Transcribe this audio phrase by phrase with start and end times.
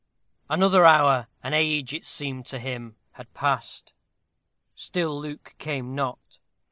[0.49, 3.93] Another hour an age it seemed to him had passed.
[4.73, 6.39] Still Luke came not.